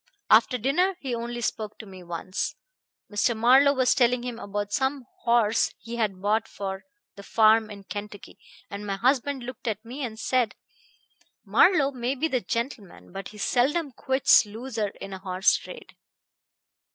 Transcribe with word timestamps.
After 0.31 0.57
dinner 0.57 0.97
he 0.99 1.13
only 1.13 1.41
spoke 1.41 1.77
to 1.77 1.85
me 1.85 2.01
once. 2.01 2.55
Mr. 3.13 3.37
Marlowe 3.37 3.73
was 3.75 3.93
telling 3.93 4.23
him 4.23 4.39
about 4.39 4.73
some 4.73 5.05
horse 5.25 5.75
he 5.77 5.97
had 5.97 6.19
bought 6.23 6.47
for 6.47 6.85
the 7.15 7.21
farm 7.21 7.69
in 7.69 7.83
Kentucky, 7.83 8.39
and 8.67 8.83
my 8.87 8.95
husband 8.95 9.43
looked 9.43 9.67
at 9.67 9.85
me 9.85 10.03
and 10.03 10.17
said, 10.19 10.55
'Marlowe 11.45 11.91
may 11.91 12.15
be 12.15 12.25
a 12.25 12.41
gentleman, 12.41 13.11
but 13.11 13.27
he 13.27 13.37
seldom 13.37 13.91
quits 13.91 14.43
loser 14.43 14.87
in 14.99 15.13
a 15.13 15.19
horse 15.19 15.55
trade.' 15.57 15.95